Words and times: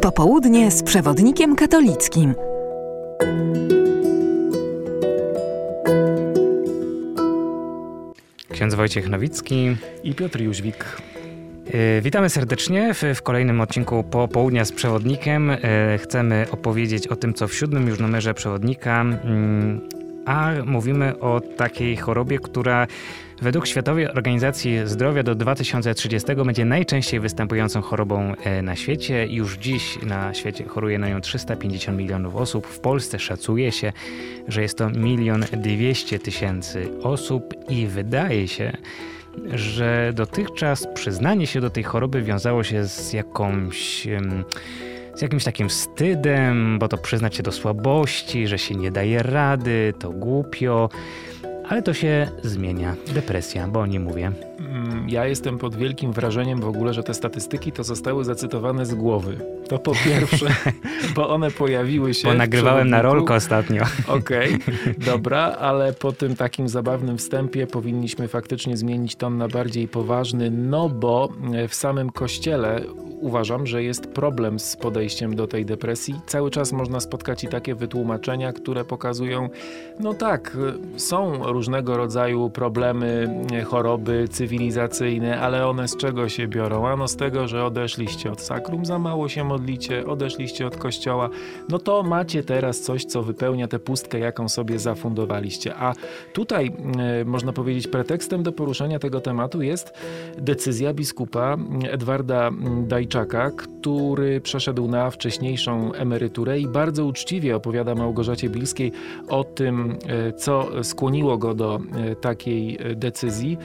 Popołudnie 0.00 0.70
z 0.70 0.82
przewodnikiem 0.82 1.56
katolickim. 1.56 2.34
Ksiądz 8.50 8.74
Wojciech 8.74 9.08
Nowicki 9.08 9.76
i 10.02 10.14
Piotr 10.14 10.40
Jóźwik. 10.40 10.84
E, 11.72 12.00
witamy 12.00 12.30
serdecznie 12.30 12.94
w, 12.94 13.02
w, 13.14 13.22
kolejnym 13.22 13.60
odcinku 13.60 14.04
Popołudnia 14.04 14.64
z 14.64 14.72
Przewodnikiem. 14.72 15.50
E, 15.50 15.58
chcemy 15.98 16.46
opowiedzieć 16.50 17.06
o 17.06 17.16
tym, 17.16 17.34
co 17.34 17.48
w 17.48 17.54
siódmym 17.54 17.88
już 17.88 17.98
numerze 17.98 18.34
Przewodnika, 18.34 19.00
mm, 19.00 19.80
a 20.26 20.50
mówimy 20.66 21.18
o 21.20 21.40
takiej 21.40 21.96
chorobie, 21.96 22.38
która 22.38 22.86
według 23.42 23.66
Światowej 23.66 24.08
Organizacji 24.08 24.78
Zdrowia 24.84 25.22
do 25.22 25.34
2030 25.34 26.34
będzie 26.34 26.64
najczęściej 26.64 27.20
występującą 27.20 27.82
chorobą 27.82 28.34
e, 28.34 28.62
na 28.62 28.76
świecie. 28.76 29.26
Już 29.26 29.56
dziś 29.56 30.02
na 30.02 30.34
świecie 30.34 30.64
choruje 30.64 30.98
na 30.98 31.08
nią 31.08 31.20
350 31.20 31.98
milionów 31.98 32.36
osób. 32.36 32.66
W 32.66 32.80
Polsce 32.80 33.18
szacuje 33.18 33.72
się, 33.72 33.92
że 34.48 34.62
jest 34.62 34.78
to 34.78 34.90
milion 34.90 35.44
dwieście 35.52 36.18
tysięcy 36.18 36.88
osób 37.02 37.54
i 37.68 37.86
wydaje 37.86 38.48
się, 38.48 38.72
że 39.54 40.12
dotychczas 40.14 40.86
przyznanie 40.94 41.46
się 41.46 41.60
do 41.60 41.70
tej 41.70 41.82
choroby 41.82 42.22
wiązało 42.22 42.64
się 42.64 42.84
z 42.84 43.12
jakąś 43.12 44.06
z 45.14 45.22
jakimś 45.22 45.44
takim 45.44 45.68
wstydem, 45.68 46.78
bo 46.78 46.88
to 46.88 46.98
przyznać 46.98 47.36
się 47.36 47.42
do 47.42 47.52
słabości, 47.52 48.46
że 48.46 48.58
się 48.58 48.74
nie 48.74 48.90
daje 48.90 49.22
rady, 49.22 49.94
to 49.98 50.10
głupio. 50.10 50.88
Ale 51.68 51.82
to 51.82 51.94
się 51.94 52.28
zmienia. 52.42 52.96
Depresja, 53.14 53.68
bo 53.68 53.86
nie 53.86 54.00
mówię. 54.00 54.32
Mm, 54.58 55.08
ja 55.08 55.26
jestem 55.26 55.58
pod 55.58 55.76
wielkim 55.76 56.12
wrażeniem 56.12 56.60
w 56.60 56.68
ogóle, 56.68 56.94
że 56.94 57.02
te 57.02 57.14
statystyki 57.14 57.72
to 57.72 57.84
zostały 57.84 58.24
zacytowane 58.24 58.86
z 58.86 58.94
głowy. 58.94 59.36
To 59.68 59.78
po 59.78 59.92
pierwsze, 60.04 60.46
bo 61.14 61.28
one 61.28 61.50
pojawiły 61.50 62.14
się. 62.14 62.28
Bo 62.28 62.34
nagrywałem 62.34 62.90
na 62.90 63.02
rolkę 63.02 63.34
ostatnio. 63.34 63.82
Okej, 64.08 64.54
okay, 64.54 64.94
dobra, 65.12 65.40
ale 65.40 65.92
po 65.92 66.12
tym 66.12 66.36
takim 66.36 66.68
zabawnym 66.68 67.18
wstępie 67.18 67.66
powinniśmy 67.66 68.28
faktycznie 68.28 68.76
zmienić 68.76 69.16
ton 69.16 69.38
na 69.38 69.48
bardziej 69.48 69.88
poważny, 69.88 70.50
no 70.50 70.88
bo 70.88 71.28
w 71.68 71.74
samym 71.74 72.10
kościele 72.10 72.80
uważam, 73.22 73.66
że 73.66 73.82
jest 73.82 74.06
problem 74.06 74.60
z 74.60 74.76
podejściem 74.76 75.36
do 75.36 75.46
tej 75.46 75.64
depresji. 75.64 76.20
Cały 76.26 76.50
czas 76.50 76.72
można 76.72 77.00
spotkać 77.00 77.44
i 77.44 77.48
takie 77.48 77.74
wytłumaczenia, 77.74 78.52
które 78.52 78.84
pokazują, 78.84 79.48
no 80.00 80.14
tak, 80.14 80.56
są 80.96 81.52
różnego 81.52 81.96
rodzaju 81.96 82.50
problemy, 82.50 83.34
choroby 83.64 84.28
cywilizacyjne, 84.30 85.40
ale 85.40 85.66
one 85.66 85.88
z 85.88 85.96
czego 85.96 86.28
się 86.28 86.48
biorą? 86.48 86.86
Ano 86.86 87.08
z 87.08 87.16
tego, 87.16 87.48
że 87.48 87.64
odeszliście 87.64 88.32
od 88.32 88.40
sakrum, 88.40 88.84
za 88.84 88.98
mało 88.98 89.28
się 89.28 89.44
modlicie, 89.44 90.06
odeszliście 90.06 90.66
od 90.66 90.76
kościoła, 90.76 91.28
no 91.68 91.78
to 91.78 92.02
macie 92.02 92.42
teraz 92.42 92.80
coś, 92.80 93.04
co 93.04 93.22
wypełnia 93.22 93.68
tę 93.68 93.78
pustkę, 93.78 94.18
jaką 94.18 94.48
sobie 94.48 94.78
zafundowaliście. 94.78 95.74
A 95.74 95.94
tutaj, 96.32 96.72
e, 96.98 97.24
można 97.24 97.52
powiedzieć, 97.52 97.88
pretekstem 97.88 98.42
do 98.42 98.52
poruszenia 98.52 98.98
tego 98.98 99.20
tematu 99.20 99.62
jest 99.62 99.94
decyzja 100.38 100.94
biskupa 100.94 101.56
Edwarda 101.90 102.50
Dajczyka, 102.86 103.11
Wojciechowczaka, 103.12 103.50
który 103.50 104.40
przeszedł 104.40 104.88
na 104.88 105.10
wcześniejszą 105.10 105.92
emeryturę 105.92 106.60
i 106.60 106.68
bardzo 106.68 107.04
uczciwie 107.04 107.56
opowiada 107.56 107.94
Małgorzacie 107.94 108.48
Bilskiej 108.48 108.92
o 109.28 109.44
tym, 109.44 109.98
e, 110.06 110.32
co 110.32 110.84
skłoniło 110.84 111.38
go 111.38 111.54
do 111.54 111.80
e, 111.94 112.16
takiej 112.16 112.78
e, 112.80 112.94
decyzji 112.94 113.58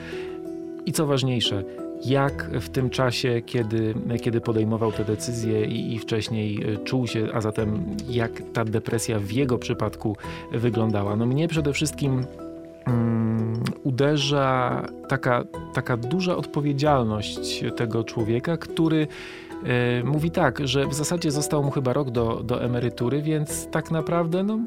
i 0.86 0.92
co 0.92 1.06
ważniejsze, 1.06 1.64
jak 2.04 2.50
w 2.60 2.68
tym 2.68 2.90
czasie, 2.90 3.42
kiedy, 3.46 3.94
kiedy 4.22 4.40
podejmował 4.40 4.92
te 4.92 5.04
decyzje 5.04 5.64
i, 5.64 5.94
i, 5.94 5.98
wcześniej 5.98 6.66
czuł 6.84 7.06
się, 7.06 7.28
a 7.32 7.40
zatem 7.40 7.96
jak 8.08 8.42
ta 8.52 8.64
depresja 8.64 9.18
w 9.18 9.32
jego 9.32 9.58
przypadku 9.58 10.16
wyglądała. 10.52 11.16
No 11.16 11.26
mnie 11.26 11.48
przede 11.48 11.72
wszystkim 11.72 12.24
um, 12.88 13.62
uderza 13.82 14.82
taka, 15.08 15.44
taka 15.74 15.96
duża 15.96 16.36
odpowiedzialność 16.36 17.64
tego 17.76 18.04
człowieka, 18.04 18.56
który 18.56 19.06
e, 19.64 20.04
mówi 20.04 20.30
tak, 20.30 20.68
że 20.68 20.86
w 20.86 20.94
zasadzie 20.94 21.30
został 21.30 21.64
mu 21.64 21.70
chyba 21.70 21.92
rok 21.92 22.10
do, 22.10 22.42
do 22.44 22.62
emerytury, 22.62 23.22
więc 23.22 23.68
tak 23.70 23.90
naprawdę 23.90 24.42
no, 24.42 24.58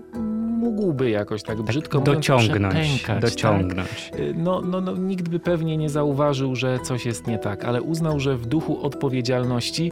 mógłby 0.61 1.09
jakoś 1.09 1.43
tak 1.43 1.61
brzydko 1.61 1.99
tak 1.99 2.07
mówiąc 2.07 2.27
dociągnąć, 2.27 3.05
dociągnąć. 3.21 4.11
Tak? 4.11 4.21
No, 4.35 4.61
no, 4.61 4.81
no, 4.81 4.95
nikt 4.95 5.29
by 5.29 5.39
pewnie 5.39 5.77
nie 5.77 5.89
zauważył, 5.89 6.55
że 6.55 6.79
coś 6.79 7.05
jest 7.05 7.27
nie 7.27 7.37
tak, 7.37 7.65
ale 7.65 7.81
uznał, 7.81 8.19
że 8.19 8.37
w 8.37 8.45
duchu 8.45 8.85
odpowiedzialności 8.85 9.91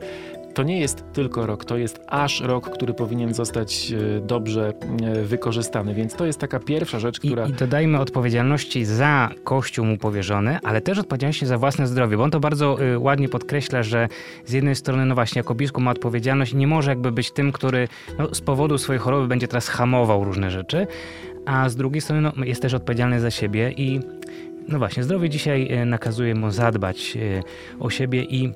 to 0.54 0.64
nie 0.64 0.80
jest 0.80 1.04
tylko 1.14 1.46
rok, 1.46 1.66
to 1.66 1.78
jest 1.78 2.00
aż 2.08 2.42
rok, 2.42 2.70
który 2.70 2.94
powinien 2.94 3.34
zostać 3.34 3.92
e, 3.92 4.22
dobrze 4.22 4.74
e, 5.04 5.22
wykorzystany. 5.22 5.94
Więc 5.94 6.16
to 6.16 6.26
jest 6.26 6.40
taka 6.40 6.60
pierwsza 6.60 7.00
rzecz, 7.00 7.20
która. 7.20 7.48
I, 7.48 7.50
i 7.50 7.54
dodajmy 7.54 8.00
odpowiedzialności 8.00 8.86
za 8.86 9.30
kościół 9.44 9.86
mu 9.86 9.98
powierzony, 9.98 10.60
ale 10.64 10.82
też 10.82 11.00
odpowiedzialności 11.00 11.46
za 11.46 11.58
własne 11.58 11.88
zdrowie, 11.88 12.18
bo 12.18 12.24
on 12.24 12.32
to 12.32 12.40
bardzo 12.40 12.84
y, 12.84 13.00
ładnie 13.00 13.30
podkreśla, 13.30 13.84
że 13.84 14.08
z 14.46 14.52
jednej 14.52 14.76
strony, 14.76 15.06
no 15.06 15.16
właśnie, 15.16 15.40
jako 15.40 15.56
biskup 15.56 15.84
ma 15.84 15.92
odpowiedzialność 15.92 16.54
i 16.54 16.56
nie 16.56 16.68
może 16.68 16.92
jakby 16.92 17.12
być 17.12 17.32
tym, 17.32 17.52
który 17.52 17.88
no, 18.18 18.36
z 18.36 18.42
powodu 18.42 18.78
swojej 18.78 19.00
choroby 19.00 19.28
będzie 19.28 19.48
teraz 19.48 19.68
hamował 19.68 20.24
różne 20.24 20.52
rzeczy, 20.52 20.88
a 21.46 21.70
z 21.70 21.76
drugiej 21.76 22.02
strony 22.02 22.32
no, 22.36 22.46
jest 22.46 22.62
też 22.62 22.74
odpowiedzialny 22.74 23.20
za 23.20 23.32
siebie 23.32 23.72
i 23.72 24.00
no 24.68 24.78
właśnie, 24.78 25.04
zdrowie 25.04 25.30
dzisiaj 25.30 25.86
nakazuje 25.86 26.36
mu 26.36 26.52
zadbać 26.52 27.18
o 27.80 27.90
siebie 27.90 28.24
i 28.24 28.54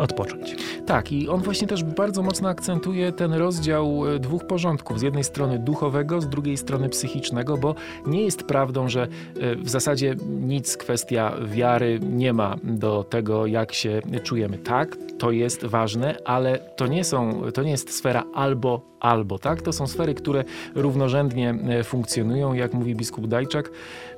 odpocząć. 0.00 0.56
Tak, 0.90 1.12
i 1.12 1.28
on 1.28 1.42
właśnie 1.42 1.68
też 1.68 1.84
bardzo 1.84 2.22
mocno 2.22 2.48
akcentuje 2.48 3.12
ten 3.12 3.32
rozdział 3.32 4.08
e, 4.08 4.18
dwóch 4.18 4.46
porządków. 4.46 4.98
Z 4.98 5.02
jednej 5.02 5.24
strony 5.24 5.58
duchowego, 5.58 6.20
z 6.20 6.28
drugiej 6.28 6.56
strony 6.56 6.88
psychicznego, 6.88 7.56
bo 7.56 7.74
nie 8.06 8.22
jest 8.22 8.42
prawdą, 8.42 8.88
że 8.88 9.02
e, 9.40 9.56
w 9.56 9.70
zasadzie 9.70 10.16
nic 10.40 10.76
kwestia 10.76 11.36
wiary 11.44 12.00
nie 12.02 12.32
ma 12.32 12.56
do 12.62 13.04
tego, 13.04 13.46
jak 13.46 13.72
się 13.72 14.02
czujemy. 14.22 14.58
Tak, 14.58 14.96
to 15.18 15.30
jest 15.30 15.64
ważne, 15.64 16.16
ale 16.24 16.58
to 16.58 16.86
nie, 16.86 17.04
są, 17.04 17.42
to 17.54 17.62
nie 17.62 17.70
jest 17.70 17.96
sfera 17.96 18.24
albo 18.34 18.90
albo, 19.00 19.38
tak? 19.38 19.62
To 19.62 19.72
są 19.72 19.86
sfery, 19.86 20.14
które 20.14 20.44
równorzędnie 20.74 21.54
e, 21.68 21.84
funkcjonują, 21.84 22.52
jak 22.52 22.74
mówi 22.74 22.94
biskup 22.94 23.26
Dajczak. 23.26 23.70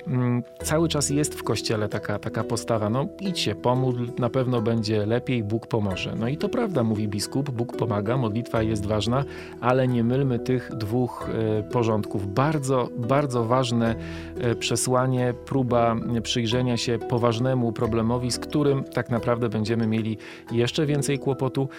Mm, 0.07 0.43
cały 0.63 0.89
czas 0.89 1.09
jest 1.09 1.35
w 1.35 1.43
kościele 1.43 1.89
taka, 1.89 2.19
taka 2.19 2.43
postawa, 2.43 2.89
no 2.89 3.07
idź 3.19 3.39
się 3.39 3.55
pomódl, 3.55 4.05
na 4.19 4.29
pewno 4.29 4.61
będzie 4.61 5.05
lepiej, 5.05 5.43
Bóg 5.43 5.67
pomoże. 5.67 6.15
No 6.19 6.27
i 6.27 6.37
to 6.37 6.49
prawda, 6.49 6.62
mówi 6.83 7.07
biskup, 7.07 7.49
Bóg 7.49 7.77
pomaga, 7.77 8.17
modlitwa 8.17 8.61
jest 8.61 8.85
ważna, 8.85 9.23
ale 9.61 9.87
nie 9.87 10.03
mylmy 10.03 10.39
tych 10.39 10.71
dwóch 10.75 11.29
e, 11.59 11.63
porządków. 11.63 12.33
Bardzo, 12.33 12.89
bardzo 12.97 13.45
ważne 13.45 13.95
e, 14.41 14.55
przesłanie, 14.55 15.33
próba 15.45 15.95
przyjrzenia 16.23 16.77
się 16.77 16.99
poważnemu 17.09 17.71
problemowi, 17.73 18.31
z 18.31 18.39
którym 18.39 18.83
tak 18.83 19.09
naprawdę 19.09 19.49
będziemy 19.49 19.87
mieli 19.87 20.17
jeszcze 20.51 20.85
więcej 20.85 21.19
kłopotu. 21.19 21.69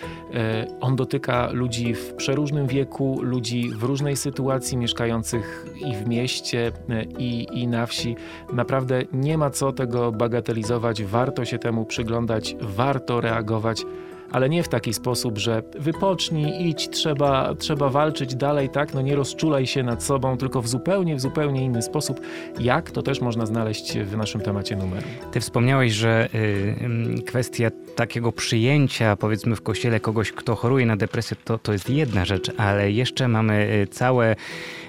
On 0.81 0.97
dotyka 0.97 1.49
ludzi 1.53 1.95
w 1.95 2.15
przeróżnym 2.15 2.67
wieku, 2.67 3.19
ludzi 3.23 3.71
w 3.71 3.83
różnej 3.83 4.17
sytuacji, 4.17 4.77
mieszkających 4.77 5.67
i 5.87 5.95
w 5.95 6.09
mieście, 6.09 6.73
e, 6.89 7.05
i, 7.05 7.61
i 7.61 7.67
na 7.69 7.87
wsi. 7.87 8.17
Naprawdę 8.53 9.03
nie 9.13 9.39
ma 9.39 9.51
co 9.51 9.73
tego 9.73 10.13
bagatelizować, 10.13 11.05
warto 11.05 11.45
się 11.45 11.59
temu 11.59 11.85
przyglądać, 11.85 12.57
warto 12.61 13.21
reagować 13.21 13.85
ale 14.31 14.49
nie 14.49 14.63
w 14.63 14.69
taki 14.69 14.95
sposób, 14.95 15.39
że 15.39 15.63
wypocznij, 15.79 16.69
idź, 16.69 16.89
trzeba, 16.91 17.55
trzeba 17.55 17.89
walczyć 17.89 18.35
dalej, 18.35 18.69
tak? 18.69 18.95
No 18.95 19.03
nie 19.03 19.17
rozczulaj 19.17 19.67
się 19.67 19.83
nad 19.83 20.03
sobą, 20.03 20.37
tylko 20.37 20.63
w 20.63 20.69
zupełnie, 20.69 21.17
w 21.17 21.21
zupełnie 21.21 21.65
inny 21.65 21.83
sposób. 21.83 22.21
Jak? 22.61 22.91
To 22.91 23.03
też 23.03 23.21
można 23.21 23.47
znaleźć 23.47 23.99
w 23.99 24.17
naszym 24.17 24.41
temacie 24.41 24.77
numeru. 24.77 25.07
Ty 25.33 25.41
wspomniałeś, 25.41 25.93
że 25.93 26.29
y, 26.35 27.23
kwestia 27.27 27.71
takiego 27.97 28.33
przyjęcia, 28.33 29.17
powiedzmy 29.17 29.57
w 29.57 29.63
kościele 29.63 30.01
kogoś, 30.01 30.33
kto 30.33 30.55
choruje 30.55 30.87
na 30.87 30.97
depresję, 30.97 31.37
to, 31.45 31.59
to 31.59 31.73
jest 31.73 31.91
jedna 31.91 32.25
rzecz, 32.25 32.51
ale 32.57 32.91
jeszcze 32.91 33.29
mamy 33.29 33.83
y, 33.83 33.87
całe 33.87 34.37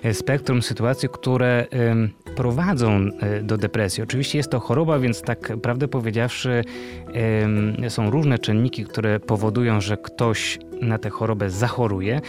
y, 0.05 0.13
spektrum 0.13 0.61
sytuacji, 0.61 1.09
które 1.11 1.65
y, 1.73 2.24
prowadzą 2.35 3.09
y, 3.39 3.43
do 3.43 3.57
depresji. 3.57 4.03
Oczywiście 4.03 4.37
jest 4.37 4.51
to 4.51 4.59
choroba, 4.59 4.99
więc 4.99 5.21
tak 5.21 5.53
prawdę 5.61 5.87
powiedziawszy, 5.87 6.63
są 7.89 8.09
różne 8.09 8.39
czynniki, 8.39 8.85
które 8.85 9.19
powodują, 9.19 9.81
że 9.81 9.97
ktoś 9.97 10.59
na 10.81 10.97
tę 10.97 11.09
chorobę 11.09 11.49
zachoruje. 11.49 12.21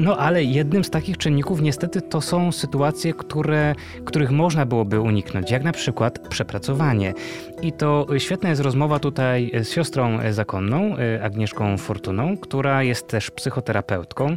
No 0.00 0.16
ale 0.16 0.44
jednym 0.44 0.84
z 0.84 0.90
takich 0.90 1.18
czynników 1.18 1.60
niestety 1.60 2.02
to 2.02 2.20
są 2.20 2.52
sytuacje, 2.52 3.14
które, 3.14 3.74
których 4.04 4.30
można 4.30 4.66
byłoby 4.66 5.00
uniknąć, 5.00 5.50
jak 5.50 5.64
na 5.64 5.72
przykład 5.72 6.28
przepracowanie. 6.28 7.14
I 7.62 7.72
to 7.72 8.06
świetna 8.18 8.48
jest 8.48 8.62
rozmowa 8.62 8.98
tutaj 8.98 9.50
z 9.62 9.68
siostrą 9.68 10.18
zakonną, 10.30 10.96
Agnieszką 11.22 11.78
Fortuną, 11.78 12.36
która 12.36 12.82
jest 12.82 13.08
też 13.08 13.30
psychoterapeutką. 13.30 14.36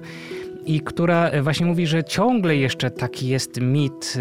I 0.65 0.81
która 0.81 1.31
właśnie 1.41 1.65
mówi, 1.65 1.87
że 1.87 2.03
ciągle 2.03 2.55
jeszcze 2.55 2.91
taki 2.91 3.27
jest 3.27 3.61
mit, 3.61 4.17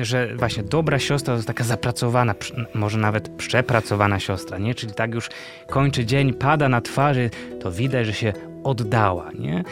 że 0.00 0.36
właśnie 0.36 0.62
dobra 0.62 0.98
siostra 0.98 1.32
to 1.32 1.36
jest 1.36 1.46
taka 1.46 1.64
zapracowana, 1.64 2.34
może 2.74 2.98
nawet 2.98 3.28
przepracowana 3.28 4.20
siostra, 4.20 4.58
nie? 4.58 4.74
Czyli 4.74 4.94
tak 4.94 5.14
już 5.14 5.28
kończy 5.68 6.04
dzień, 6.04 6.34
pada 6.34 6.68
na 6.68 6.80
twarzy, 6.80 7.30
to 7.60 7.72
widać, 7.72 8.06
że 8.06 8.12
się 8.12 8.32
oddała, 8.64 9.30
nie? 9.38 9.64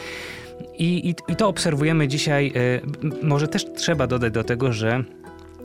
I, 0.77 1.09
i, 1.09 1.15
i 1.31 1.35
to 1.35 1.47
obserwujemy 1.47 2.07
dzisiaj. 2.07 2.53
Może 3.23 3.47
też 3.47 3.65
trzeba 3.73 4.07
dodać 4.07 4.33
do 4.33 4.43
tego, 4.43 4.73
że 4.73 5.03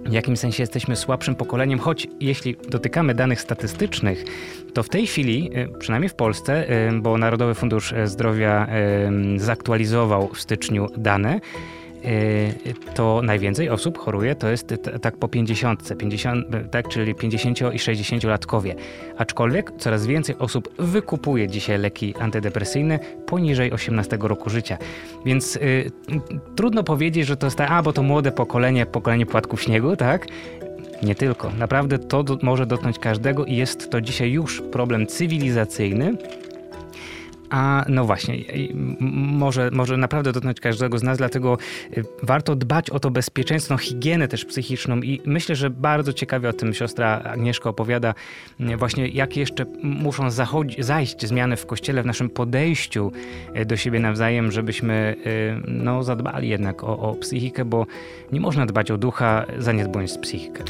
w 0.06 0.12
jakimś 0.12 0.38
sensie 0.38 0.62
jesteśmy 0.62 0.96
słabszym 0.96 1.34
pokoleniem, 1.34 1.78
choć 1.78 2.06
jeśli 2.20 2.56
dotykamy 2.68 3.14
danych 3.14 3.40
statystycznych, 3.40 4.24
to 4.74 4.82
w 4.82 4.88
tej 4.88 5.06
chwili, 5.06 5.50
y, 5.58 5.78
przynajmniej 5.78 6.08
w 6.08 6.14
Polsce, 6.14 6.70
y, 6.88 7.00
bo 7.00 7.18
Narodowy 7.18 7.54
Fundusz 7.54 7.94
Zdrowia 8.04 8.66
y, 9.36 9.38
zaktualizował 9.38 10.28
w 10.28 10.40
styczniu 10.40 10.88
dane, 10.96 11.40
to 12.94 13.20
najwięcej 13.22 13.68
osób 13.68 13.98
choruje 13.98 14.34
to 14.34 14.48
jest 14.48 14.74
tak 15.02 15.16
po 15.16 15.28
50, 15.28 15.98
50 15.98 16.46
tak, 16.70 16.88
czyli 16.88 17.14
50 17.14 17.74
i 17.74 17.78
60 17.78 18.24
latkowie. 18.24 18.74
Aczkolwiek 19.18 19.72
coraz 19.78 20.06
więcej 20.06 20.36
osób 20.38 20.68
wykupuje 20.78 21.48
dzisiaj 21.48 21.78
leki 21.78 22.14
antydepresyjne 22.20 22.98
poniżej 23.26 23.72
18 23.72 24.18
roku 24.20 24.50
życia. 24.50 24.78
Więc 25.24 25.56
y, 25.56 25.90
trudno 26.56 26.84
powiedzieć, 26.84 27.26
że 27.26 27.36
to 27.36 27.46
jest 27.46 27.56
tak, 27.56 27.70
a 27.70 27.82
bo 27.82 27.92
to 27.92 28.02
młode 28.02 28.32
pokolenie, 28.32 28.86
pokolenie 28.86 29.26
płatków 29.26 29.62
śniegu, 29.62 29.96
tak? 29.96 30.26
Nie 31.02 31.14
tylko. 31.14 31.50
Naprawdę 31.50 31.98
to 31.98 32.22
do, 32.22 32.38
może 32.42 32.66
dotknąć 32.66 32.98
każdego 32.98 33.44
i 33.44 33.56
jest 33.56 33.90
to 33.90 34.00
dzisiaj 34.00 34.32
już 34.32 34.60
problem 34.60 35.06
cywilizacyjny, 35.06 36.16
a 37.54 37.84
no 37.88 38.04
właśnie, 38.04 38.36
może, 39.00 39.70
może 39.72 39.96
naprawdę 39.96 40.32
dotknąć 40.32 40.60
każdego 40.60 40.98
z 40.98 41.02
nas, 41.02 41.18
dlatego 41.18 41.58
y, 41.96 42.04
warto 42.22 42.56
dbać 42.56 42.90
o 42.90 43.00
to 43.00 43.10
bezpieczeństwo, 43.10 43.76
higienę 43.76 44.28
też 44.28 44.44
psychiczną 44.44 44.96
i 44.96 45.20
myślę, 45.26 45.56
że 45.56 45.70
bardzo 45.70 46.12
ciekawie 46.12 46.48
o 46.48 46.52
tym 46.52 46.74
siostra 46.74 47.20
Agnieszka 47.24 47.70
opowiada 47.70 48.14
y, 48.60 48.76
właśnie 48.76 49.08
jak 49.08 49.36
jeszcze 49.36 49.66
muszą 49.82 50.30
zajść 50.78 51.26
zmiany 51.26 51.56
w 51.56 51.66
kościele, 51.66 52.02
w 52.02 52.06
naszym 52.06 52.30
podejściu 52.30 53.12
y, 53.56 53.64
do 53.64 53.76
siebie 53.76 54.00
nawzajem, 54.00 54.52
żebyśmy 54.52 55.16
no, 55.68 56.02
zadbali 56.02 56.48
jednak 56.48 56.84
o, 56.84 56.98
o 56.98 57.14
psychikę, 57.14 57.64
bo 57.64 57.86
nie 58.32 58.40
można 58.40 58.66
dbać 58.66 58.90
o 58.90 58.98
ducha, 58.98 59.46
zaniedbując 59.58 60.18
psychikę. 60.18 60.64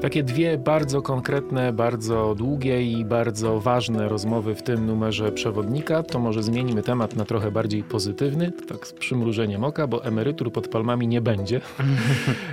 Takie 0.00 0.22
dwie 0.22 0.58
bardzo 0.58 1.02
konkretne, 1.02 1.72
bardzo 1.72 2.34
długie 2.34 2.82
i 2.82 3.04
bardzo 3.04 3.60
ważne 3.60 4.08
rozmowy 4.08 4.54
w 4.54 4.62
tym 4.62 4.86
numerze 4.86 5.32
przewodnika. 5.32 6.02
To 6.02 6.18
może 6.18 6.42
zmienimy 6.42 6.82
temat 6.82 7.16
na 7.16 7.24
trochę 7.24 7.50
bardziej 7.50 7.82
pozytywny, 7.82 8.52
tak 8.68 8.86
z 8.86 8.92
przymrużeniem 8.92 9.64
oka, 9.64 9.86
bo 9.86 10.04
emerytur 10.04 10.52
pod 10.52 10.68
palmami 10.68 11.08
nie 11.08 11.20
będzie. 11.20 11.60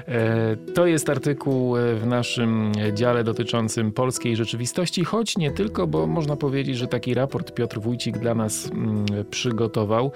E, 0.07 0.55
to 0.55 0.85
jest 0.85 1.09
artykuł 1.09 1.75
w 1.75 2.05
naszym 2.05 2.71
dziale 2.93 3.23
dotyczącym 3.23 3.91
polskiej 3.91 4.35
rzeczywistości, 4.35 5.05
choć 5.05 5.37
nie 5.37 5.51
tylko, 5.51 5.87
bo 5.87 6.07
można 6.07 6.35
powiedzieć, 6.35 6.77
że 6.77 6.87
taki 6.87 7.13
raport 7.13 7.53
Piotr 7.53 7.79
Wójcik 7.79 8.17
dla 8.17 8.35
nas 8.35 8.71
mm, 8.71 9.05
przygotował. 9.31 10.11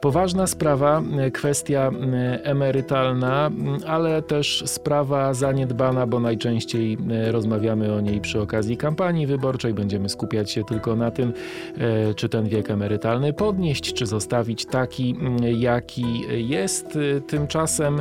Poważna 0.00 0.46
sprawa, 0.46 1.02
e, 1.18 1.30
kwestia 1.30 1.90
e, 1.90 2.44
emerytalna, 2.44 3.50
ale 3.86 4.22
też 4.22 4.62
sprawa 4.66 5.34
zaniedbana, 5.34 6.06
bo 6.06 6.20
najczęściej 6.20 6.69
e, 6.74 7.32
rozmawiamy 7.32 7.94
o 7.94 8.00
niej 8.00 8.20
przy 8.20 8.40
okazji 8.40 8.76
kampanii 8.76 9.26
wyborczej. 9.26 9.74
Będziemy 9.74 10.08
skupiać 10.08 10.50
się 10.50 10.64
tylko 10.64 10.96
na 10.96 11.10
tym, 11.10 11.32
czy 12.16 12.28
ten 12.28 12.48
wiek 12.48 12.70
emerytalny 12.70 13.32
podnieść, 13.32 13.92
czy 13.92 14.06
zostawić 14.06 14.66
taki, 14.66 15.16
jaki 15.58 16.04
jest. 16.48 16.98
Tymczasem 17.26 18.00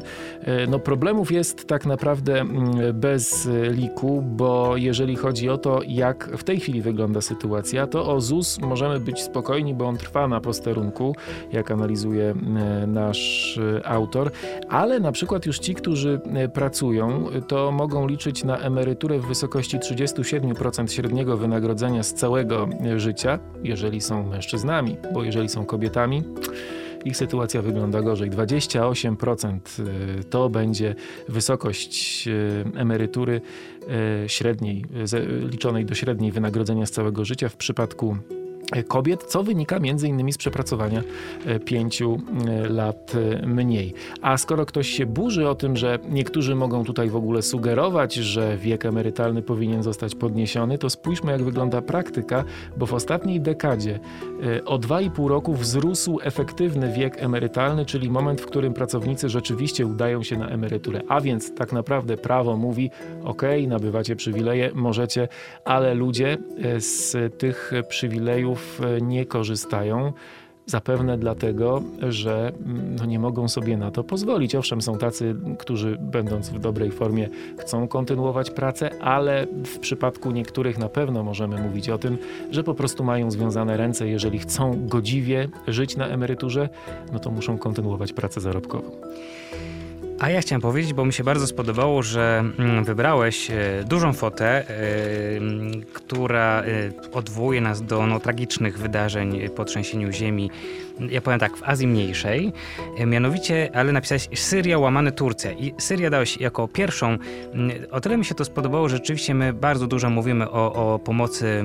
no, 0.68 0.80
problemów 0.80 1.32
jest 1.32 1.68
tak 1.68 1.86
naprawdę 1.86 2.46
bez 2.94 3.50
liku, 3.72 4.22
bo 4.22 4.78
jeżeli 4.78 5.16
chodzi 5.16 5.50
o 5.50 5.58
to, 5.58 5.82
jak 5.88 6.38
w 6.38 6.44
tej 6.44 6.60
chwili 6.60 6.82
wygląda 6.82 7.22
sytuacja, 7.22 7.88
to 7.88 8.14
o 8.14 8.22
ZUS 8.22 8.60
możemy 8.62 9.00
być 9.00 9.22
spokojni, 9.22 9.74
bo 9.74 9.86
on 9.86 9.98
trwa 9.98 10.28
na 10.28 10.42
posterunku, 10.42 11.16
jak 11.52 11.72
analizuje 11.72 12.34
e, 12.34 12.88
nasz 12.88 13.58
e, 13.78 13.88
autor, 13.88 14.32
ale 14.70 15.00
na 15.00 15.12
przykład 15.12 15.46
już 15.46 15.60
ci, 15.60 15.76
którzy 15.76 16.22
e, 16.34 16.50
pracują, 16.50 17.26
to 17.48 17.72
mogą 17.72 18.08
liczyć 18.08 18.44
na 18.44 18.59
emeryturę 18.62 19.20
w 19.20 19.26
wysokości 19.26 19.78
37% 19.80 20.92
średniego 20.92 21.38
wynagrodzenia 21.38 22.04
z 22.04 22.14
całego 22.14 22.70
życia, 22.98 23.40
jeżeli 23.64 24.02
są 24.02 24.24
mężczyznami, 24.24 24.98
bo 25.14 25.24
jeżeli 25.24 25.50
są 25.50 25.66
kobietami, 25.66 26.24
ich 27.06 27.18
sytuacja 27.18 27.62
wygląda 27.62 28.02
gorzej. 28.02 28.32
28% 28.32 29.60
to 30.30 30.50
będzie 30.50 30.96
wysokość 31.30 32.30
emerytury 32.76 33.42
średniej, 34.28 34.86
liczonej 35.52 35.86
do 35.86 35.96
średniej 35.96 36.32
wynagrodzenia 36.32 36.86
z 36.86 36.92
całego 36.92 37.26
życia 37.26 37.50
w 37.50 37.56
przypadku 37.56 38.18
kobiet, 38.88 39.24
co 39.24 39.44
wynika 39.44 39.80
między 39.80 40.08
innymi 40.08 40.34
z 40.34 40.38
przepracowania 40.38 41.04
e, 41.46 41.60
pięciu 41.60 42.18
e, 42.48 42.70
lat 42.70 43.14
e, 43.16 43.48
mniej. 43.48 43.94
A 44.22 44.38
skoro 44.38 44.66
ktoś 44.66 44.90
się 44.90 45.06
burzy 45.06 45.50
o 45.50 45.56
tym, 45.56 45.78
że 45.78 46.00
niektórzy 46.10 46.56
mogą 46.56 46.84
tutaj 46.84 47.10
w 47.10 47.16
ogóle 47.16 47.42
sugerować, 47.42 48.14
że 48.14 48.58
wiek 48.58 48.86
emerytalny 48.86 49.42
powinien 49.42 49.84
zostać 49.84 50.16
podniesiony, 50.16 50.78
to 50.78 50.90
spójrzmy 50.90 51.32
jak 51.32 51.44
wygląda 51.44 51.82
praktyka, 51.82 52.44
bo 52.78 52.86
w 52.86 52.94
ostatniej 52.94 53.42
dekadzie 53.42 54.00
o 54.66 54.80
2,5 54.80 55.28
roku 55.28 55.54
wzrósł 55.54 56.20
efektywny 56.24 56.94
wiek 56.94 57.24
emerytalny, 57.24 57.86
czyli 57.86 58.10
moment, 58.10 58.42
w 58.42 58.46
którym 58.46 58.74
pracownicy 58.74 59.30
rzeczywiście 59.30 59.86
udają 59.86 60.24
się 60.24 60.38
na 60.38 60.50
emeryturę. 60.50 61.02
A 61.08 61.22
więc 61.22 61.56
tak 61.56 61.74
naprawdę 61.74 62.18
prawo 62.18 62.58
mówi, 62.58 62.92
ok, 63.24 63.42
nabywacie 63.68 64.16
przywileje, 64.16 64.72
możecie, 64.74 65.28
ale 65.66 65.94
ludzie 65.94 66.38
z 66.80 67.18
tych 67.38 67.72
przywilejów 67.90 68.59
E, 68.84 69.02
nie 69.02 69.26
korzystają. 69.26 70.14
Zapewne 70.66 71.18
dlatego, 71.18 71.82
że 72.10 72.52
mm, 72.66 72.96
no 72.96 73.06
nie 73.06 73.20
mogą 73.20 73.48
sobie 73.48 73.78
na 73.78 73.92
to 73.92 74.04
pozwolić. 74.04 74.56
Owszem, 74.56 74.82
są 74.82 74.98
tacy, 74.98 75.36
którzy 75.60 75.98
będąc 76.00 76.50
w 76.50 76.60
dobrej 76.60 76.92
formie 76.92 77.30
chcą 77.58 77.88
kontynuować 77.88 78.52
pracę, 78.52 79.02
ale 79.02 79.48
w 79.66 79.80
przypadku 79.80 80.32
niektórych 80.32 80.78
na 80.78 80.90
pewno 80.90 81.24
możemy 81.24 81.62
mówić 81.62 81.90
o 81.90 81.98
tym, 81.98 82.18
że 82.52 82.64
po 82.64 82.74
prostu 82.74 83.04
mają 83.04 83.32
związane 83.32 83.78
ręce. 83.78 84.08
Jeżeli 84.08 84.40
chcą 84.40 84.88
godziwie 84.88 85.50
żyć 85.68 85.98
na 85.98 86.08
emeryturze, 86.08 86.70
no 87.14 87.20
to 87.20 87.32
muszą 87.32 87.58
kontynuować 87.58 88.14
pracę 88.14 88.42
zarobkową. 88.42 88.92
A 90.20 90.30
ja 90.30 90.42
chciałem 90.42 90.62
powiedzieć, 90.62 90.94
bo 90.94 91.06
mi 91.06 91.14
się 91.14 91.24
bardzo 91.24 91.48
spodobało, 91.48 92.04
że 92.04 92.44
mm, 92.60 92.84
wybrałeś 92.84 93.52
e, 93.52 93.84
dużą 93.88 94.14
fotę, 94.14 94.46
e, 94.46 94.64
która 95.94 96.64
e, 96.64 97.12
odwołuje 97.12 97.62
nas 97.62 97.82
do 97.82 98.08
no, 98.08 98.20
tragicznych 98.20 98.78
wydarzeń 98.78 99.50
po 99.50 99.66
trzęsieniu 99.66 100.12
ziemi. 100.12 100.52
Ja 101.10 101.22
powiem 101.22 101.40
tak, 101.40 101.58
w 101.58 101.64
Azji 101.64 101.88
Mniejszej. 101.88 102.54
Mianowicie, 103.06 103.70
ale 103.74 103.92
napisałeś 103.92 104.30
Syria 104.34 104.80
łamane 104.80 105.12
Turcja. 105.12 105.52
I 105.52 105.74
Syria 105.78 106.10
dałeś 106.10 106.38
jako 106.38 106.68
pierwszą. 106.68 107.08
Mm, 107.54 107.72
o 107.92 108.02
tyle 108.02 108.18
mi 108.18 108.26
się 108.26 108.36
to 108.36 108.46
spodobało, 108.46 108.90
że 108.90 108.98
rzeczywiście 108.98 109.34
my 109.36 109.54
bardzo 109.54 109.88
dużo 109.88 110.10
mówimy 110.10 110.50
o, 110.50 110.94
o 110.94 111.00
pomocy 111.00 111.64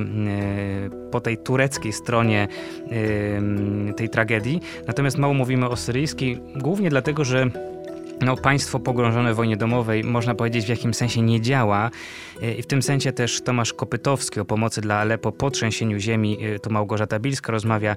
po 1.10 1.20
tej 1.20 1.38
tureckiej 1.38 1.92
stronie 1.92 2.48
tej 3.96 4.08
tragedii. 4.08 4.60
Natomiast 4.86 5.18
mało 5.18 5.34
mówimy 5.34 5.68
o 5.68 5.76
syryjskiej, 5.76 6.40
głównie 6.56 6.90
dlatego, 6.90 7.24
że 7.24 7.50
no, 8.20 8.36
państwo 8.36 8.80
pogrążone 8.80 9.32
w 9.32 9.36
wojnie 9.36 9.56
domowej, 9.56 10.04
można 10.04 10.34
powiedzieć, 10.34 10.66
w 10.66 10.68
jakim 10.68 10.94
sensie 10.94 11.22
nie 11.22 11.40
działa. 11.40 11.90
E, 12.42 12.54
I 12.54 12.62
w 12.62 12.66
tym 12.66 12.82
sensie 12.82 13.12
też 13.12 13.40
Tomasz 13.40 13.72
Kopytowski 13.72 14.40
o 14.40 14.44
pomocy 14.44 14.80
dla 14.80 14.96
Alepo 14.96 15.32
po 15.32 15.50
trzęsieniu 15.50 15.98
ziemi, 15.98 16.38
e, 16.42 16.58
to 16.58 16.70
Małgorzata 16.70 17.18
Bilska 17.18 17.52
rozmawia, 17.52 17.96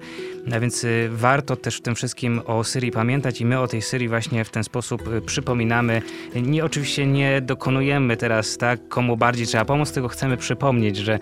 a 0.53 0.59
więc 0.59 0.83
e, 0.83 0.87
warto 1.09 1.55
też 1.55 1.77
w 1.77 1.81
tym 1.81 1.95
wszystkim 1.95 2.41
o 2.45 2.63
Syrii 2.63 2.91
pamiętać 2.91 3.41
i 3.41 3.45
my 3.45 3.59
o 3.59 3.67
tej 3.67 3.81
Syrii 3.81 4.07
właśnie 4.07 4.45
w 4.45 4.49
ten 4.49 4.63
sposób 4.63 5.09
przypominamy. 5.25 6.01
Nie, 6.35 6.65
oczywiście 6.65 7.07
nie 7.07 7.41
dokonujemy 7.41 8.17
teraz 8.17 8.57
tak, 8.57 8.87
komu 8.87 9.17
bardziej 9.17 9.47
trzeba 9.47 9.65
pomóc, 9.65 9.91
tylko 9.91 10.07
chcemy 10.07 10.37
przypomnieć, 10.37 10.97
że, 10.97 11.19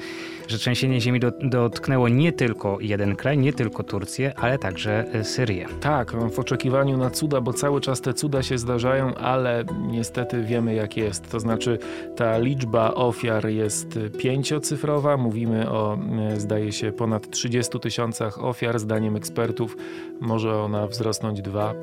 że 0.48 0.58
trzęsienie 0.58 1.02
ziemi 1.02 1.20
dotknęło 1.42 2.10
nie 2.10 2.32
tylko 2.32 2.78
jeden 2.82 3.16
kraj, 3.16 3.38
nie 3.38 3.54
tylko 3.54 3.84
Turcję, 3.84 4.34
ale 4.38 4.58
także 4.58 5.06
Syrię. 5.24 5.66
Tak, 5.82 6.12
w 6.32 6.40
oczekiwaniu 6.40 6.98
na 6.98 7.10
cuda, 7.10 7.42
bo 7.42 7.54
cały 7.54 7.82
czas 7.82 8.02
te 8.02 8.14
cuda 8.14 8.44
się 8.44 8.58
zdarzają, 8.58 9.16
ale 9.16 9.64
niestety 9.88 10.44
wiemy 10.44 10.74
jak 10.74 10.98
jest. 10.98 11.32
To 11.32 11.40
znaczy 11.40 11.80
ta 12.16 12.38
liczba 12.38 12.94
ofiar 12.94 13.48
jest 13.48 14.00
pięciocyfrowa. 14.18 15.18
Mówimy 15.18 15.70
o, 15.72 15.98
e, 16.34 16.40
zdaje 16.40 16.72
się, 16.72 16.92
ponad 16.92 17.30
30 17.30 17.80
tysiącach 17.80 18.44
ofiar. 18.44 18.80
Zdaniem 18.80 19.16
ekspertów 19.16 19.78
może 20.22 20.58
ona 20.58 20.88
wzrosnąć 20.88 21.42
dwa 21.42 21.74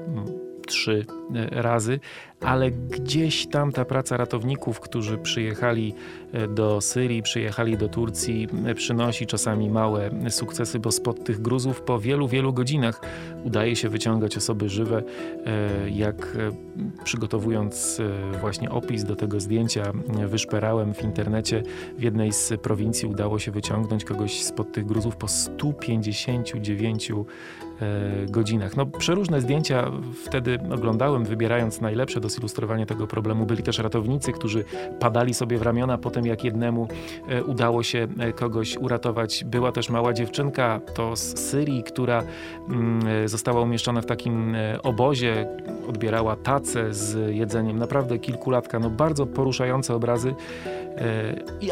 trzy 0.66 1.06
razy, 1.50 2.00
ale 2.40 2.70
gdzieś 2.70 3.46
tam 3.46 3.72
ta 3.72 3.84
praca 3.84 4.16
ratowników, 4.16 4.80
którzy 4.80 5.18
przyjechali 5.18 5.94
do 6.48 6.80
Syrii, 6.80 7.22
przyjechali 7.22 7.76
do 7.76 7.88
Turcji, 7.88 8.48
przynosi 8.74 9.26
czasami 9.26 9.70
małe 9.70 10.10
sukcesy, 10.30 10.78
bo 10.78 10.92
spod 10.92 11.24
tych 11.24 11.42
gruzów 11.42 11.80
po 11.80 11.98
wielu, 11.98 12.28
wielu 12.28 12.52
godzinach 12.52 13.00
udaje 13.44 13.76
się 13.76 13.88
wyciągać 13.88 14.36
osoby 14.36 14.68
żywe. 14.68 15.02
Jak 15.90 16.36
przygotowując 17.04 18.02
właśnie 18.40 18.70
opis 18.70 19.04
do 19.04 19.16
tego 19.16 19.40
zdjęcia, 19.40 19.92
wyszperałem 20.28 20.94
w 20.94 21.02
internecie, 21.02 21.62
w 21.98 22.02
jednej 22.02 22.32
z 22.32 22.52
prowincji 22.62 23.08
udało 23.08 23.38
się 23.38 23.50
wyciągnąć 23.50 24.04
kogoś 24.04 24.42
spod 24.42 24.72
tych 24.72 24.86
gruzów 24.86 25.16
po 25.16 25.28
159 25.28 27.12
E, 27.82 28.26
godzinach. 28.26 28.76
No, 28.76 28.86
przeróżne 28.86 29.40
zdjęcia 29.40 29.90
wtedy 30.24 30.58
oglądałem, 30.74 31.21
wybierając 31.24 31.80
najlepsze 31.80 32.20
do 32.20 32.28
zilustrowania 32.28 32.86
tego 32.86 33.06
problemu. 33.06 33.46
Byli 33.46 33.62
też 33.62 33.78
ratownicy, 33.78 34.32
którzy 34.32 34.64
padali 35.00 35.34
sobie 35.34 35.58
w 35.58 35.62
ramiona 35.62 35.98
potem, 35.98 36.26
jak 36.26 36.44
jednemu 36.44 36.88
e, 37.28 37.44
udało 37.44 37.82
się 37.82 38.08
e, 38.18 38.32
kogoś 38.32 38.76
uratować. 38.76 39.44
Była 39.44 39.72
też 39.72 39.90
mała 39.90 40.12
dziewczynka, 40.12 40.80
to 40.94 41.16
z 41.16 41.38
Syrii, 41.38 41.82
która 41.82 42.22
mm, 42.68 43.28
została 43.28 43.60
umieszczona 43.60 44.00
w 44.00 44.06
takim 44.06 44.56
obozie, 44.82 45.46
odbierała 45.88 46.36
tacę 46.36 46.94
z 46.94 47.34
jedzeniem. 47.34 47.78
Naprawdę 47.78 48.18
kilkulatka, 48.18 48.78
no 48.78 48.90
bardzo 48.90 49.26
poruszające 49.26 49.94
obrazy. 49.94 50.34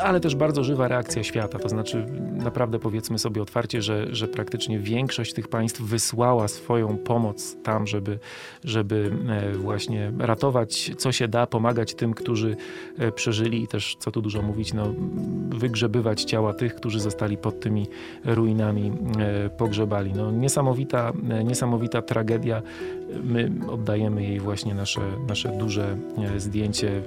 Ale 0.02 0.20
też 0.20 0.36
bardzo 0.36 0.64
żywa 0.64 0.88
reakcja 0.88 1.22
świata. 1.24 1.58
To 1.58 1.68
znaczy, 1.68 2.06
naprawdę 2.32 2.78
powiedzmy 2.78 3.18
sobie 3.18 3.42
otwarcie, 3.42 3.82
że, 3.82 4.14
że 4.14 4.28
praktycznie 4.28 4.78
większość 4.78 5.32
tych 5.32 5.48
państw 5.48 5.80
wysłała 5.80 6.48
swoją 6.48 6.96
pomoc 6.98 7.56
tam, 7.62 7.86
żeby, 7.86 8.18
żeby 8.64 9.12
e, 9.28 9.29
właśnie 9.52 10.12
ratować 10.18 10.90
co 10.98 11.12
się 11.12 11.28
da, 11.28 11.46
pomagać 11.46 11.94
tym, 11.94 12.14
którzy 12.14 12.56
e, 12.98 13.12
przeżyli 13.12 13.62
i 13.62 13.68
też, 13.68 13.96
co 13.98 14.10
tu 14.10 14.22
dużo 14.22 14.42
mówić, 14.42 14.72
no, 14.72 14.94
wygrzebywać 15.48 16.24
ciała 16.24 16.54
tych, 16.54 16.74
którzy 16.74 17.00
zostali 17.00 17.36
pod 17.36 17.60
tymi 17.60 17.86
ruinami 18.24 18.92
e, 19.18 19.50
pogrzebali. 19.50 20.12
No, 20.12 20.30
niesamowita, 20.30 21.12
niesamowita 21.44 22.02
tragedia. 22.02 22.62
My 23.24 23.50
oddajemy 23.70 24.22
jej 24.22 24.40
właśnie 24.40 24.74
nasze, 24.74 25.00
nasze 25.28 25.48
duże 25.48 25.96
zdjęcie 26.36 27.02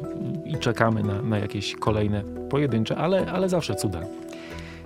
i 0.45 0.57
czekamy 0.57 1.03
na, 1.03 1.21
na 1.21 1.39
jakieś 1.39 1.75
kolejne 1.75 2.23
pojedyncze, 2.49 2.95
ale, 2.95 3.31
ale 3.31 3.49
zawsze 3.49 3.75
cuda. 3.75 4.01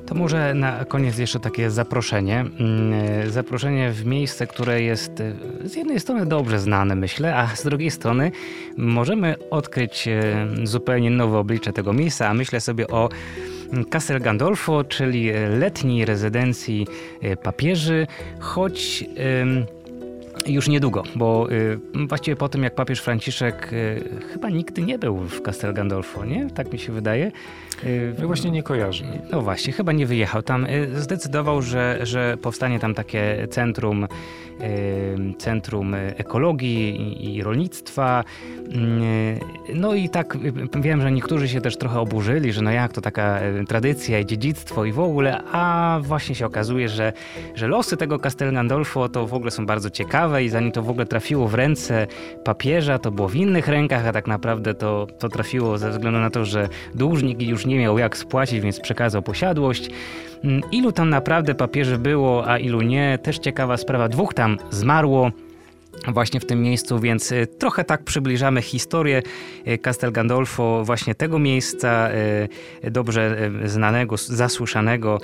To 0.08 0.16
może 0.16 0.54
na 0.54 0.86
koniec 0.86 1.18
jeszcze 1.18 1.40
takie 1.40 1.72
zaproszenie. 1.72 2.40
Mm, 2.40 3.32
zaproszenie 3.32 3.92
w 3.92 4.06
miejsce, 4.06 4.48
które 4.48 4.82
jest 4.82 5.22
e, 5.22 5.34
z 5.64 5.76
jednej 5.76 6.00
strony 6.00 6.26
dobrze 6.26 6.60
znane, 6.60 6.96
myślę, 6.96 7.36
a 7.36 7.56
z 7.56 7.64
drugiej 7.64 7.92
strony 7.92 8.32
możemy 8.78 9.36
odkryć 9.50 10.08
e, 10.08 10.48
zupełnie 10.64 11.10
nowe 11.10 11.38
oblicze 11.38 11.74
tego 11.74 11.94
miejsca, 11.94 12.28
a 12.28 12.34
myślę 12.34 12.62
sobie 12.62 12.88
o 12.88 13.10
Castel 13.90 14.22
Gandolfo, 14.22 14.84
czyli 14.84 15.32
letniej 15.60 16.06
rezydencji 16.06 16.88
e, 17.22 17.38
papieży, 17.38 18.08
choć 18.40 19.06
już 20.48 20.68
niedługo, 20.68 21.04
bo 21.16 21.52
y, 21.52 21.80
właściwie 22.08 22.36
po 22.36 22.50
tym 22.50 22.64
jak 22.64 22.76
papież 22.76 23.02
Franciszek 23.02 23.74
y, 23.74 24.04
chyba 24.34 24.50
nigdy 24.50 24.82
nie 24.82 25.00
był 25.00 25.18
w 25.18 25.42
Castel 25.42 25.74
Gandolfo, 25.74 26.26
nie? 26.26 26.50
Tak 26.50 26.74
mi 26.74 26.80
się 26.80 26.94
wydaje. 26.94 27.32
Y, 27.84 28.16
no 28.20 28.28
właśnie 28.28 28.52
nie 28.52 28.64
kojarzy. 28.64 29.04
No 29.32 29.42
właśnie, 29.42 29.74
chyba 29.74 29.92
nie 29.92 30.06
wyjechał 30.06 30.42
tam. 30.44 30.68
Zdecydował, 30.96 31.62
że, 31.62 32.00
że 32.04 32.38
powstanie 32.42 32.80
tam 32.80 32.94
takie 32.94 33.48
centrum, 33.50 34.08
centrum 35.38 35.94
ekologii 35.94 37.36
i 37.36 37.44
rolnictwa. 37.44 38.24
No 39.76 39.94
i 39.94 40.10
tak 40.10 40.38
wiem, 40.82 41.02
że 41.02 41.12
niektórzy 41.12 41.48
się 41.48 41.62
też 41.62 41.78
trochę 41.78 42.00
oburzyli, 42.00 42.54
że 42.54 42.62
no 42.62 42.72
jak 42.72 42.94
to 42.94 43.02
taka 43.02 43.40
tradycja 43.68 44.20
i 44.20 44.26
dziedzictwo 44.26 44.86
i 44.86 44.92
w 44.92 45.00
ogóle, 45.00 45.44
a 45.52 46.00
właśnie 46.02 46.36
się 46.36 46.46
okazuje, 46.46 46.90
że, 46.90 47.14
że 47.56 47.68
losy 47.68 47.98
tego 47.98 48.20
Castel 48.20 48.54
Gandolfo 48.54 49.10
to 49.10 49.28
w 49.28 49.34
ogóle 49.34 49.52
są 49.52 49.66
bardzo 49.66 49.90
ciekawe 49.90 50.37
i 50.40 50.50
zanim 50.50 50.72
to 50.72 50.84
w 50.84 50.90
ogóle 50.90 51.06
trafiło 51.06 51.48
w 51.48 51.54
ręce 51.54 52.08
papieża, 52.44 53.00
to 53.00 53.12
było 53.12 53.28
w 53.28 53.36
innych 53.36 53.68
rękach, 53.68 54.08
a 54.08 54.14
tak 54.14 54.28
naprawdę 54.28 54.74
to, 54.74 55.08
to 55.20 55.30
trafiło 55.30 55.78
ze 55.78 55.90
względu 55.90 56.20
na 56.20 56.30
to, 56.30 56.46
że 56.46 56.70
dłużnik 56.96 57.42
już 57.42 57.66
nie 57.66 57.80
miał 57.80 57.98
jak 57.98 58.18
spłacić, 58.18 58.60
więc 58.60 58.80
przekazał 58.80 59.22
posiadłość. 59.22 59.90
Mm, 60.44 60.62
ilu 60.72 60.92
tam 60.92 61.10
naprawdę 61.10 61.56
papieży 61.56 61.98
było, 61.98 62.48
a 62.48 62.58
ilu 62.58 62.82
nie, 62.82 63.20
też 63.24 63.40
ciekawa 63.40 63.78
sprawa. 63.78 64.10
Dwóch 64.10 64.34
tam 64.34 64.58
zmarło 64.70 65.32
właśnie 66.08 66.40
w 66.40 66.46
tym 66.46 66.62
miejscu, 66.62 67.00
więc 67.00 67.32
y, 67.32 67.48
trochę 67.48 67.84
tak 67.84 68.04
przybliżamy 68.04 68.62
historię 68.62 69.22
y, 69.68 69.78
Castel 69.78 70.12
Gandolfo, 70.12 70.84
właśnie 70.86 71.16
tego 71.16 71.40
miejsca, 71.40 72.10
y, 72.84 72.92
dobrze 72.92 73.52
znanego, 73.66 74.18
zasłyszanego 74.18 75.20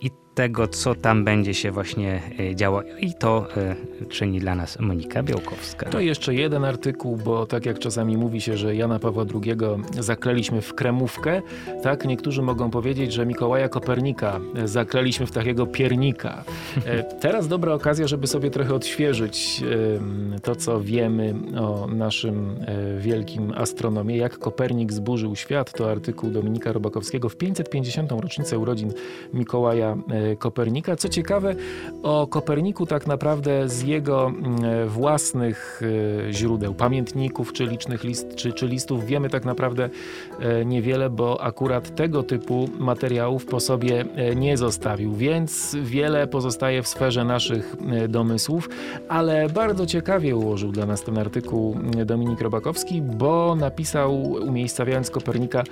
i 0.00 0.10
tego, 0.34 0.68
co 0.68 0.94
tam 0.94 1.24
będzie 1.24 1.54
się 1.54 1.70
właśnie 1.70 2.22
e, 2.40 2.56
działo. 2.56 2.82
I 3.00 3.14
to 3.14 3.46
e, 3.56 3.76
czyni 4.08 4.40
dla 4.40 4.54
nas 4.54 4.80
Monika 4.80 5.22
Białkowska. 5.22 5.90
To 5.90 6.00
jeszcze 6.00 6.34
jeden 6.34 6.64
artykuł, 6.64 7.16
bo 7.16 7.46
tak 7.46 7.66
jak 7.66 7.78
czasami 7.78 8.16
mówi 8.16 8.40
się, 8.40 8.56
że 8.56 8.74
Jana 8.74 8.98
Pawła 8.98 9.24
II 9.34 9.56
zakleliśmy 9.98 10.60
w 10.60 10.74
kremówkę, 10.74 11.42
tak 11.82 12.04
niektórzy 12.04 12.42
mogą 12.42 12.70
powiedzieć, 12.70 13.12
że 13.12 13.26
Mikołaja 13.26 13.68
Kopernika 13.68 14.40
zakleliśmy 14.64 15.26
w 15.26 15.30
takiego 15.30 15.66
piernika. 15.66 16.44
E, 16.86 17.02
teraz 17.02 17.48
dobra 17.48 17.74
okazja, 17.74 18.06
żeby 18.06 18.26
sobie 18.26 18.50
trochę 18.50 18.74
odświeżyć 18.74 19.62
to, 20.42 20.56
co 20.56 20.80
wiemy 20.80 21.34
o 21.60 21.86
naszym 21.86 22.56
wielkim 22.98 23.52
astronomie. 23.56 24.16
Jak 24.16 24.38
Kopernik 24.38 24.92
zburzył 24.92 25.36
świat, 25.36 25.72
to 25.72 25.90
artykuł 25.90 26.30
Dominika 26.30 26.72
Robakowskiego 26.72 27.28
w 27.28 27.36
550. 27.36 28.12
rocznicę 28.12 28.58
urodzin 28.58 28.92
Mikołaja 29.34 29.96
Kopernika. 30.38 30.96
Co 30.96 31.08
ciekawe, 31.08 31.54
o 32.02 32.26
Koperniku 32.26 32.86
tak 32.86 33.06
naprawdę 33.06 33.68
z 33.68 33.82
jego 33.82 34.26
mm, 34.26 34.88
własnych 34.88 35.80
e, 36.28 36.32
źródeł, 36.32 36.74
pamiętników 36.74 37.52
czy 37.52 37.66
licznych 37.66 38.04
list, 38.04 38.34
czy, 38.34 38.52
czy 38.52 38.66
listów 38.66 39.06
wiemy 39.06 39.30
tak 39.30 39.44
naprawdę 39.44 39.90
e, 40.40 40.64
niewiele, 40.64 41.10
bo 41.10 41.42
akurat 41.42 41.94
tego 41.96 42.22
typu 42.22 42.68
materiałów 42.78 43.46
po 43.46 43.60
sobie 43.60 44.04
e, 44.16 44.34
nie 44.34 44.56
zostawił, 44.56 45.14
więc 45.14 45.76
wiele 45.82 46.26
pozostaje 46.26 46.82
w 46.82 46.88
sferze 46.88 47.24
naszych 47.24 47.76
domysłów, 48.08 48.68
ale 49.08 49.48
bardzo 49.48 49.86
ciekawie 49.86 50.36
ułożył 50.36 50.72
dla 50.72 50.86
nas 50.86 51.02
ten 51.02 51.18
artykuł 51.18 51.76
Dominik 52.06 52.40
Robakowski, 52.40 53.02
bo 53.02 53.56
napisał, 53.56 54.22
umiejscawiając 54.22 55.10
Kopernika 55.10 55.64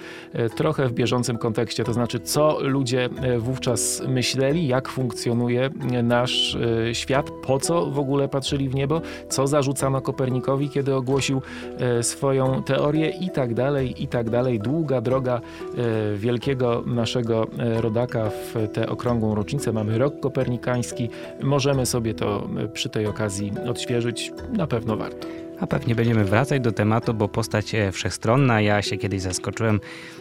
trochę 0.57 0.88
w 0.88 0.93
bieżącym 0.93 1.38
kontekście, 1.38 1.85
to 1.85 1.93
znaczy 1.93 2.21
co 2.21 2.59
ludzie 2.61 3.09
wówczas 3.38 4.02
myśleli, 4.09 4.38
myśleli, 4.38 4.68
jak 4.68 4.88
funkcjonuje 4.88 5.71
nasz 6.02 6.57
e, 6.88 6.95
świat, 6.95 7.30
po 7.30 7.59
co 7.59 7.87
w 7.87 7.99
ogóle 7.99 8.28
patrzyli 8.28 8.68
w 8.68 8.75
niebo, 8.75 9.00
co 9.28 9.47
zarzucano 9.47 10.00
Kopernikowi, 10.00 10.71
kiedy 10.71 10.95
ogłosił 10.95 11.42
e, 11.78 12.02
swoją 12.02 12.62
teorię 12.62 13.11
i 13.21 13.30
tak 13.30 13.54
dalej, 13.54 14.02
i 14.02 14.09
tak 14.09 14.30
dalej. 14.30 14.61
Długa 14.61 15.00
droga 15.00 15.40
e, 15.40 16.16
wielkiego 16.16 16.83
naszego 16.87 17.47
rodaka 17.80 18.30
w 18.30 18.68
tę 18.73 18.88
okrągłą 18.88 19.35
rocznicę. 19.35 19.73
Mamy 19.73 19.99
rok 19.99 20.21
kopernikański. 20.21 21.09
Możemy 21.42 21.87
sobie 21.87 22.14
to 22.14 22.49
przy 22.73 22.88
tej 22.88 23.07
okazji 23.07 23.52
odświeżyć. 23.68 24.33
Na 24.52 24.66
pewno 24.66 24.97
warto. 24.97 25.48
A 25.60 25.66
pewnie 25.66 25.94
będziemy 25.94 26.24
wracać 26.24 26.62
do 26.62 26.72
tematu, 26.72 27.14
bo 27.14 27.28
postać 27.28 27.74
e, 27.74 27.92
wszechstronna. 27.92 28.60
Ja 28.60 28.82
się 28.82 28.96
kiedyś 28.96 29.22
zaskoczyłem, 29.22 29.80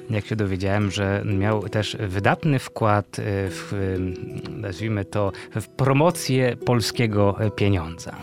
jak 0.10 0.26
się 0.26 0.36
dowiedziałem, 0.36 0.92
że 0.92 1.24
miał 1.26 1.70
też 1.70 1.98
wydatny 2.00 2.60
wkład 2.60 3.20
e, 3.20 3.22
w, 3.50 3.74
nazwijmy 4.50 5.06
to, 5.06 5.32
w 5.56 5.68
promocję 5.68 6.56
polskiego 6.66 7.38
pieniądza. 7.56 8.16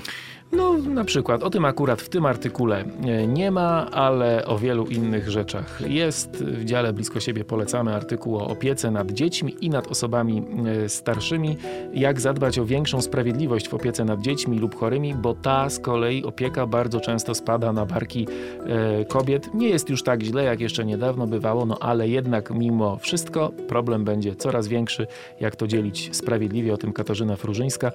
No, 0.52 0.72
na 0.72 1.04
przykład 1.04 1.42
o 1.42 1.50
tym 1.50 1.64
akurat 1.64 2.02
w 2.02 2.08
tym 2.08 2.26
artykule 2.26 2.84
e, 3.04 3.26
nie 3.26 3.50
ma, 3.50 3.90
ale 3.90 4.46
o 4.46 4.58
wielu 4.58 4.86
innych 4.86 5.30
rzeczach 5.30 5.80
jest. 5.86 6.30
W 6.30 6.64
dziale 6.64 6.92
blisko 6.92 7.20
siebie 7.20 7.44
polecamy 7.44 7.94
artykuł 7.94 8.36
o 8.36 8.48
opiece 8.48 8.90
nad 8.90 9.10
dziećmi 9.10 9.56
i 9.60 9.70
nad 9.70 9.86
osobami 9.86 10.42
e, 10.84 10.88
starszymi. 10.88 11.56
Jak 11.94 12.20
zadbać 12.20 12.58
o 12.58 12.64
większą 12.64 13.02
sprawiedliwość 13.02 13.68
w 13.68 13.74
opiece 13.74 14.04
nad 14.04 14.20
dziećmi 14.20 14.58
lub 14.58 14.74
chorymi, 14.74 15.14
bo 15.14 15.34
ta 15.34 15.70
z 15.70 15.78
kolei 15.78 16.24
opieka 16.24 16.66
bardzo 16.66 17.00
często 17.00 17.34
spada 17.34 17.72
na 17.72 17.86
barki 17.86 18.26
e, 18.66 19.04
kobiet. 19.04 19.54
Nie 19.54 19.68
jest 19.68 19.90
już 19.90 20.02
tak 20.02 20.22
źle, 20.22 20.44
jak 20.44 20.60
jeszcze 20.60 20.84
niedawno 20.84 21.26
bywało, 21.26 21.66
no 21.66 21.78
ale 21.80 22.08
jednak 22.08 22.50
mimo 22.50 22.96
wszystko 22.96 23.52
problem 23.68 24.04
będzie 24.04 24.36
coraz 24.36 24.68
większy. 24.68 25.06
Jak 25.40 25.56
to 25.56 25.66
dzielić 25.66 26.16
sprawiedliwie? 26.16 26.74
O 26.74 26.76
tym 26.76 26.92
Katarzyna 26.92 27.36
Frużyńska, 27.36 27.92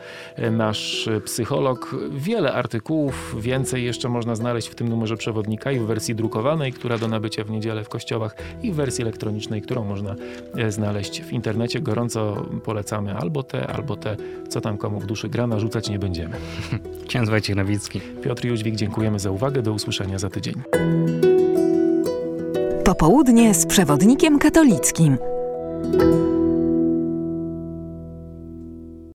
nasz 0.52 1.10
psycholog, 1.26 1.96
wiele 2.12 2.49
Wiele 2.50 2.60
artykułów, 2.60 3.36
więcej 3.40 3.86
jeszcze 3.86 4.10
można 4.10 4.36
znaleźć 4.36 4.68
w 4.68 4.76
tym 4.76 4.90
numerze 4.90 5.18
przewodnika 5.18 5.72
i 5.72 5.80
w 5.80 5.84
wersji 5.84 6.16
drukowanej, 6.16 6.74
która 6.74 6.98
do 6.98 7.08
nabycia 7.08 7.44
w 7.44 7.52
niedzielę 7.52 7.84
w 7.84 7.90
kościołach 7.90 8.36
i 8.64 8.72
w 8.72 8.76
wersji 8.76 9.02
elektronicznej, 9.02 9.62
którą 9.62 9.84
można 9.84 10.16
e, 10.58 10.72
znaleźć 10.72 11.22
w 11.22 11.34
internecie. 11.34 11.82
Gorąco 11.82 12.46
polecamy 12.64 13.16
albo 13.16 13.44
te, 13.44 13.68
albo 13.68 13.96
te, 13.96 14.18
co 14.48 14.62
tam 14.62 14.78
komu 14.78 15.00
w 15.00 15.06
duszy 15.06 15.30
gra, 15.30 15.48
narzucać 15.48 15.90
nie 15.90 16.00
będziemy. 16.00 16.36
Ksiądz 17.08 17.30
Wojciech 17.30 17.56
Nowicki. 17.56 18.02
Piotr 18.24 18.46
Jóźwik, 18.46 18.76
dziękujemy 18.76 19.20
za 19.20 19.32
uwagę. 19.32 19.62
Do 19.62 19.74
usłyszenia 19.74 20.20
za 20.20 20.30
tydzień. 20.30 20.56
Popołudnie 22.84 23.54
z 23.54 23.66
przewodnikiem 23.66 24.40
katolickim. 24.40 25.18